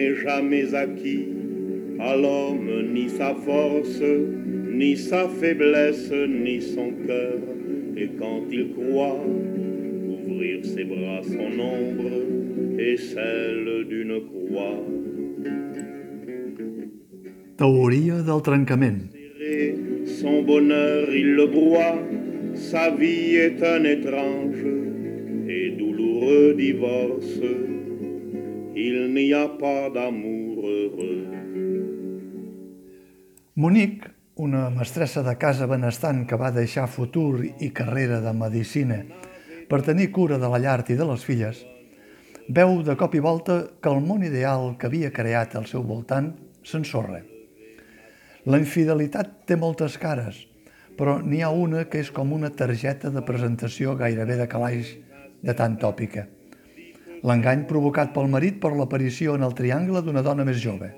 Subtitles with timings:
[0.00, 1.26] n'est jamais acquis
[1.98, 4.02] à l'homme ni sa force,
[4.72, 6.10] ni sa faiblesse,
[6.44, 7.40] ni son cœur.
[7.96, 9.20] Et quand il croit
[10.14, 12.16] ouvrir ses bras, son ombre
[12.78, 14.80] et celle d'une croix.
[17.58, 19.00] Teoria del trencament.
[20.06, 21.98] Son bonheur, il le broie,
[22.54, 24.64] sa vie est un étrange
[25.46, 27.69] et douloureux divorce.
[28.82, 31.26] Il n'y a pas d'amour heureux.
[33.54, 39.02] Monique, una mestressa de casa benestant que va deixar futur i carrera de medicina
[39.68, 41.60] per tenir cura de la llar i de les filles,
[42.48, 46.32] veu de cop i volta que el món ideal que havia creat al seu voltant
[46.64, 47.20] s'ensorra.
[48.48, 50.40] La infidelitat té moltes cares,
[50.96, 54.96] però n'hi ha una que és com una targeta de presentació gairebé de calaix
[55.44, 56.30] de tan tòpica.
[57.26, 60.88] L'engany provocat pel marit per l'aparició en el triangle d'una dona més jove.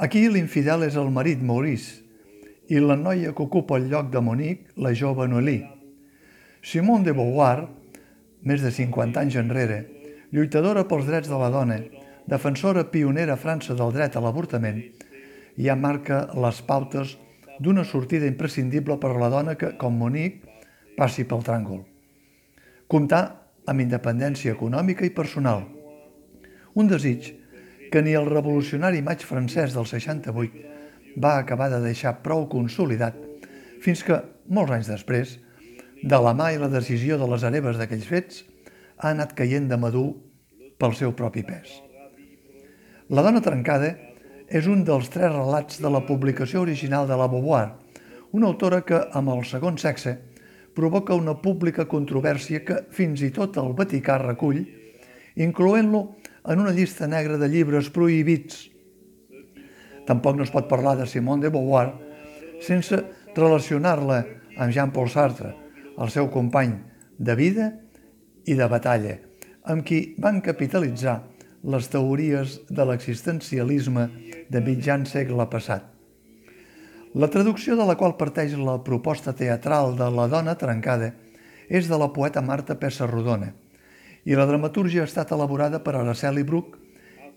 [0.00, 2.06] Aquí l'infidel és el marit Maurice
[2.70, 5.66] i la noia que ocupa el lloc de Monique, la jove Noélie.
[6.62, 7.66] Simone de Beauvoir,
[8.46, 9.80] més de 50 anys enrere,
[10.30, 11.80] lluitadora pels drets de la dona,
[12.30, 14.84] defensora pionera a França del dret a l'avortament,
[15.58, 17.16] ja marca les pautes
[17.58, 20.46] d'una sortida imprescindible per a la dona que, com Monique,
[20.96, 21.82] passi pel tràngol.
[22.86, 23.39] Comptar
[23.70, 25.62] amb independència econòmica i personal.
[26.74, 27.30] Un desig
[27.90, 30.66] que ni el revolucionari maig francès del 68
[31.22, 33.16] va acabar de deixar prou consolidat
[33.82, 35.38] fins que, molts anys després,
[36.02, 38.44] de la mà i la decisió de les hereves d'aquells fets,
[39.00, 40.08] ha anat caient de madur
[40.80, 41.72] pel seu propi pes.
[43.10, 43.94] La dona trencada
[44.46, 47.68] és un dels tres relats de la publicació original de la Beauvoir,
[48.32, 50.16] una autora que, amb el segon sexe,
[50.74, 54.62] provoca una pública controvèrsia que fins i tot el Vaticà recull,
[55.36, 56.02] incloent-lo
[56.50, 58.68] en una llista negra de llibres prohibits.
[60.06, 61.90] Tampoc no es pot parlar de Simone de Beauvoir
[62.64, 62.98] sense
[63.36, 64.22] relacionar-la
[64.60, 65.54] amb Jean-Paul Sartre,
[66.00, 66.74] el seu company
[67.18, 67.70] de vida
[68.48, 69.18] i de batalla,
[69.68, 71.20] amb qui van capitalitzar
[71.62, 74.08] les teories de l'existencialisme
[74.50, 75.89] de mitjan segle passat.
[77.12, 81.08] La traducció de la qual parteix la proposta teatral de La dona trencada
[81.66, 83.48] és de la poeta Marta Pessarrodona,
[84.22, 86.76] i la dramatúrgia ha estat elaborada per Araceli Bruc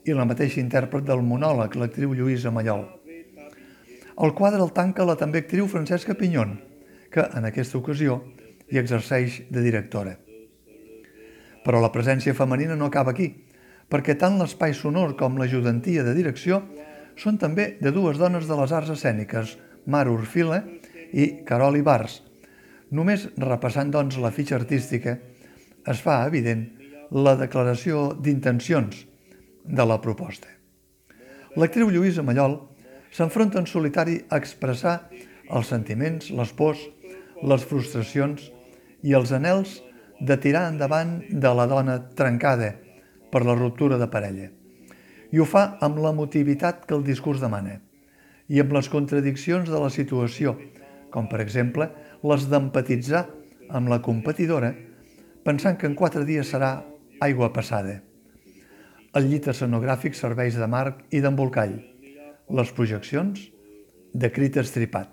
[0.06, 2.86] i la mateixa intèrpret del monòleg, l'actriu Lluïsa Mallol.
[4.22, 6.54] El quadre el tanca la també actriu Francesca Pinyon,
[7.10, 8.22] que en aquesta ocasió
[8.70, 10.20] hi exerceix de directora.
[11.66, 13.32] Però la presència femenina no acaba aquí,
[13.90, 16.62] perquè tant l'espai sonor com l'ajudantia de direcció
[17.20, 20.62] són també de dues dones de les arts escèniques, Mar Urfila
[21.14, 22.22] i Carol Ibars.
[22.94, 25.18] Només repassant, doncs, la fitxa artística,
[25.90, 26.66] es fa evident
[27.12, 29.06] la declaració d'intencions
[29.64, 30.50] de la proposta.
[31.58, 32.58] L'actriu Lluïsa Mallol
[33.14, 34.96] s'enfronta en solitari a expressar
[35.54, 36.80] els sentiments, les pors,
[37.44, 38.50] les frustracions
[39.04, 39.78] i els anels
[40.22, 42.74] de tirar endavant de la dona trencada
[43.30, 44.50] per la ruptura de parella.
[45.34, 47.80] I ho fa amb la motivitat que el discurs demana
[48.54, 50.54] i amb les contradiccions de la situació,
[51.10, 51.88] com per exemple
[52.22, 53.24] les d'empatitzar
[53.74, 54.74] amb la competidora
[55.44, 56.76] pensant que en quatre dies serà
[57.22, 58.02] aigua passada.
[59.14, 61.76] El llit escenogràfic serveix de marc i d'embolcall.
[62.54, 63.42] Les projeccions,
[64.14, 65.10] de crit estripat.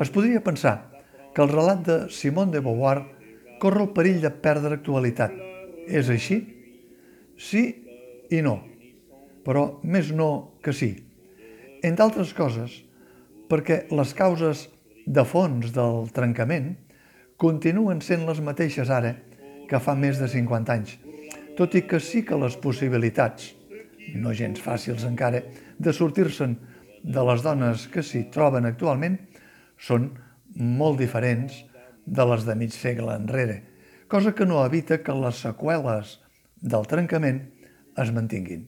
[0.00, 0.76] Es podria pensar
[1.32, 2.98] que el relat de Simone de Beauvoir
[3.60, 5.32] corre el perill de perdre actualitat.
[5.88, 6.42] És així?
[7.36, 7.62] Sí
[8.30, 8.56] i no,
[9.46, 10.90] però més no que sí.
[11.84, 12.82] Entre altres coses,
[13.50, 14.66] perquè les causes
[15.06, 16.72] de fons del trencament
[17.38, 19.14] continuen sent les mateixes ara
[19.70, 20.96] que fa més de 50 anys,
[21.58, 23.52] tot i que sí que les possibilitats,
[24.14, 25.42] no gens fàcils encara,
[25.78, 26.56] de sortir-se'n
[27.06, 29.18] de les dones que s'hi troben actualment
[29.78, 30.10] són
[30.56, 31.62] molt diferents
[32.06, 33.60] de les de mig segle enrere,
[34.08, 36.16] cosa que no evita que les seqüeles
[36.62, 37.42] del trencament
[38.00, 38.66] es mantinguin.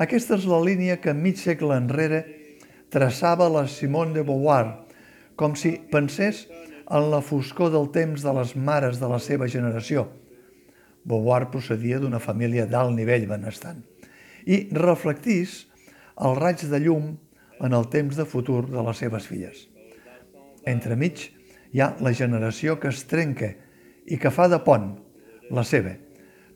[0.00, 2.22] Aquesta és la línia que mig segle enrere
[2.92, 4.66] traçava la Simone de Beauvoir,
[5.36, 6.46] com si pensés
[6.92, 10.06] en la foscor del temps de les mares de la seva generació.
[11.08, 13.82] Beauvoir procedia d'una família d'alt nivell benestant
[14.46, 15.62] i reflectís
[16.22, 17.12] el raig de llum
[17.62, 19.68] en el temps de futur de les seves filles.
[20.66, 21.28] Entremig
[21.72, 23.52] hi ha la generació que es trenca
[24.06, 24.92] i que fa de pont,
[25.50, 25.94] la seva,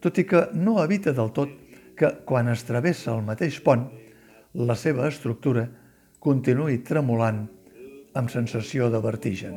[0.02, 1.52] tot i que no evita del tot
[1.96, 3.88] que quan es travessa el mateix pont,
[4.56, 5.66] la seva estructura
[6.22, 7.46] continuï tremolant
[8.16, 9.56] amb sensació de vertigen.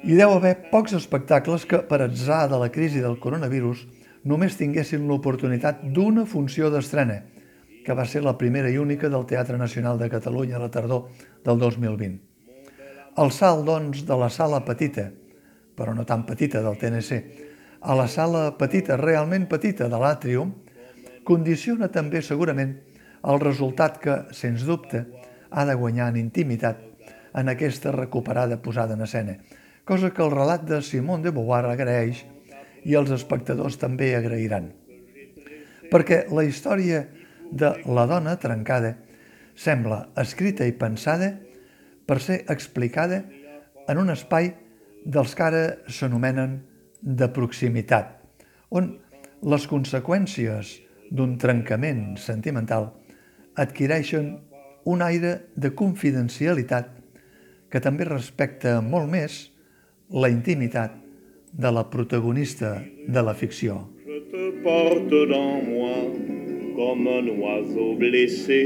[0.00, 3.82] Hi deu haver pocs espectacles que, per atzar de la crisi del coronavirus,
[4.24, 7.20] només tinguessin l'oportunitat d'una funció d'estrena,
[7.84, 11.08] que va ser la primera i única del Teatre Nacional de Catalunya a la tardor
[11.44, 12.18] del 2020.
[13.20, 15.10] El salt, doncs, de la sala petita,
[15.76, 17.20] però no tan petita del TNC,
[17.80, 20.52] a la sala petita, realment petita de l'Atrium,
[21.24, 22.76] condiciona també segurament
[23.28, 25.04] el resultat que, sens dubte,
[25.50, 26.80] ha de guanyar en intimitat
[27.34, 29.38] en aquesta recuperada posada en escena,
[29.84, 32.24] cosa que el relat de Simone de Beauvoir agraeix
[32.84, 34.70] i els espectadors també agrairan.
[35.90, 37.04] Perquè la història
[37.50, 38.94] de la dona trencada
[39.58, 41.34] sembla escrita i pensada
[42.06, 43.24] per ser explicada
[43.88, 44.52] en un espai
[45.04, 46.60] dels que ara s'anomenen
[47.02, 48.18] de proximitat,
[48.70, 48.92] on
[49.42, 50.76] les conseqüències
[51.10, 52.90] d'un trencament sentimental
[53.58, 54.34] adquireixen
[54.84, 56.92] un aire de confidencialitat
[57.70, 59.40] que també respecta molt més
[60.10, 60.96] la intimitat
[61.52, 63.88] de la protagonista de la ficció.
[64.06, 66.30] Je te porte dans moi
[66.76, 68.62] comme un oiseau blessé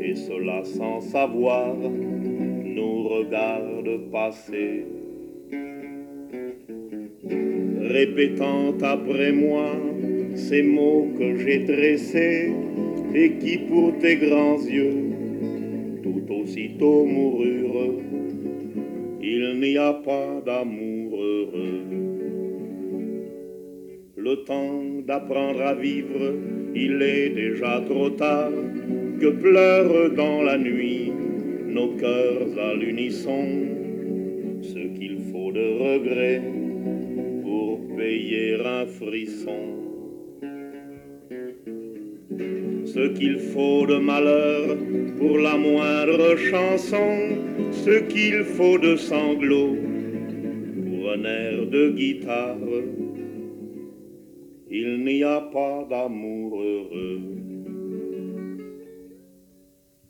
[0.00, 4.99] et cela sans savoir nous regarde passer.
[7.92, 9.72] Répétant après moi
[10.36, 12.52] ces mots que j'ai dressés
[13.12, 15.10] et qui pour tes grands yeux
[16.00, 18.00] tout aussitôt moururent,
[19.20, 21.82] il n'y a pas d'amour heureux.
[24.16, 26.34] Le temps d'apprendre à vivre,
[26.76, 28.52] il est déjà trop tard,
[29.20, 31.10] que pleurent dans la nuit
[31.66, 33.46] nos cœurs à l'unisson,
[34.62, 36.40] ce qu'il faut de regret
[38.02, 39.62] un frisson.
[42.84, 44.76] Ce qu'il faut de malheur
[45.18, 47.10] pour la moindre chanson,
[47.70, 49.76] ce qu'il faut de sanglots
[50.86, 52.56] pour un air de guitare.
[54.70, 57.29] Il n'y a pas d'amour heureux